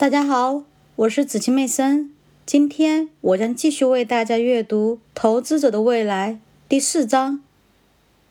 [0.00, 0.62] 大家好，
[0.96, 2.10] 我是子晴妹森。
[2.46, 6.32] 今天我将继续为大家阅读《投资者的未来》
[6.70, 7.42] 第四章。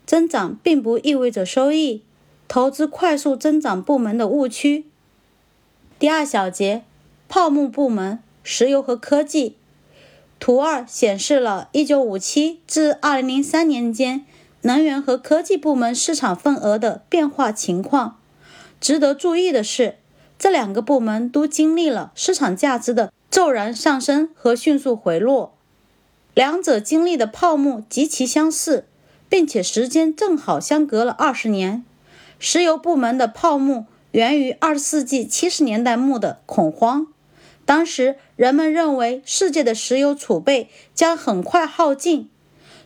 [0.04, 2.02] 增长并不意味着收益，
[2.47, 4.86] 投资快速增长部门的误区。
[6.00, 6.82] 第二小节，
[7.28, 9.55] 泡沫部门，石油和科技。
[10.39, 14.25] 图二显示了1957至2003年间
[14.61, 18.17] 能源和科技部门市场份额的变化情况。
[18.81, 19.97] 值得注意的是。
[20.40, 25.54] 这两个部门都经历了市场价值的骤然上升和迅速回落，
[26.34, 28.86] 两者经历的泡沫极其相似，
[29.28, 31.83] 并且时间正好相隔了二十年。
[32.39, 37.08] 石油部门的泡沫源于二十世纪七十年代末的恐慌，
[37.66, 42.30] 当时人们认为世界的石油储备将很快耗尽。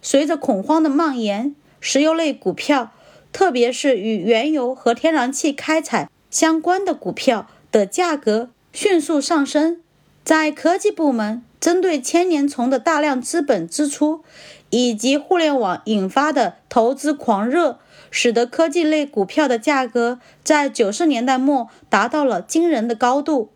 [0.01, 2.91] 随着恐慌的蔓延，石油类股票，
[3.31, 6.09] 特别是与原油和天然气开采。
[6.33, 9.79] 相关的股票的价格迅速上升。
[10.23, 14.23] 在科技部门，针对千年虫的大量资本支出
[14.71, 17.77] 以及互联网引发的投资狂热，
[18.09, 23.51] 使得科技类股票的价格在九十年代末达到了惊人的高度。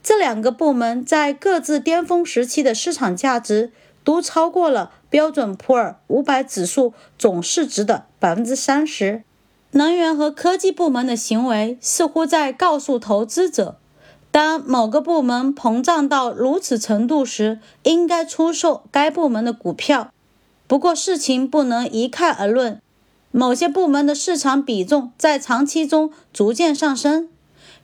[0.00, 3.72] 这两个部门在各自巅峰时期的市场价值
[4.04, 9.24] 都超过了标准普尔五百指数总市值的百分之三十。
[9.76, 13.76] 能源和科技部门的行为似乎在告诉投资者，
[14.30, 20.12] 当某个部门膨胀到如此程度时，应该出售该部门的股票。
[20.68, 22.80] 不过，事情不能一概而论。
[23.32, 27.28] 某些部门的市场比重在长期中逐渐上升，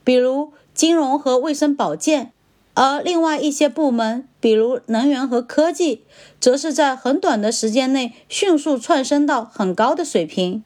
[0.04, 2.26] 比如金融和卫生保健；
[2.74, 6.04] 而另外一些部门，比如能源和科技，
[6.38, 10.62] 则是在很短的时间内迅速窜升到很高的水平。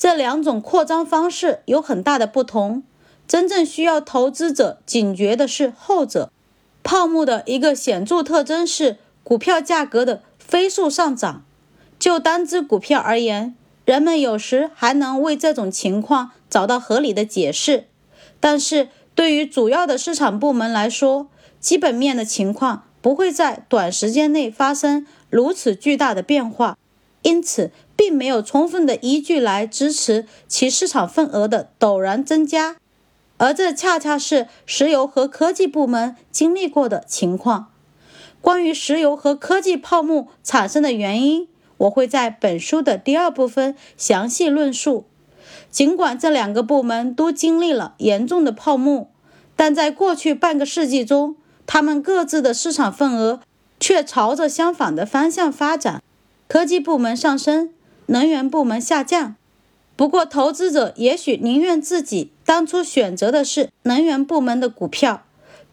[0.00, 2.82] 这两种扩张方式有很大的不同。
[3.28, 6.32] 真正需要投资者警觉的是后者。
[6.82, 11.44] 泡沫的一个显著特征是股票价格的飞速上涨。
[11.98, 13.54] 就单只股票而言，
[13.84, 17.84] 人们有时还能为这种情况找到合理的解释。
[18.40, 21.28] 但是对于主要的市场部门来说，
[21.60, 26.78] 基本面的情况不会在短时间内发生如此巨大的变化。
[27.22, 32.76] 因此，并没有充分的依据来支持其市场份额的陡然增加，
[33.36, 37.70] 而这恰恰是石油和科技部门经历过的情况。
[38.40, 45.04] 关于石油和科技泡沫产生的原因，我会在本书的第二部分详细论述。
[45.70, 49.10] 尽管这两个部门都经历了严重的泡沫，
[49.56, 53.40] 但在过去半个世纪中，他们各自的市场份额
[53.78, 56.02] 却朝着相反的方向发展。
[56.52, 57.70] 科技部门上升，
[58.06, 59.36] 能源部门下降。
[59.94, 65.22] 不过，投资者也许宁愿自己当初选择的是能源部门的股票，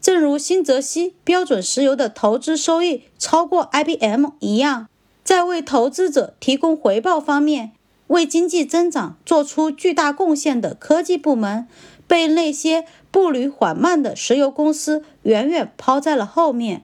[0.00, 4.86] 正如新泽西标准石油的投资收益超过 IBM 一样。
[5.24, 7.72] 在为投资者提供回报方面，
[8.06, 11.66] 为经济增长做出巨大贡献的科技部门，
[12.06, 16.82] 被那些步履缓慢的石油公司远远抛在了后面。